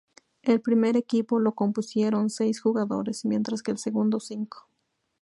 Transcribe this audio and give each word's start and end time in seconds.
El 0.41 0.61
primer 0.61 0.97
equipo 0.97 1.39
lo 1.39 1.53
compusieron 1.53 2.31
seis 2.31 2.59
jugadores, 2.59 3.23
mientras 3.23 3.61
que 3.61 3.69
el 3.69 3.77
segundo 3.77 4.19
cinco. 4.19 4.67